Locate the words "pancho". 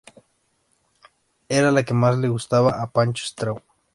2.89-3.23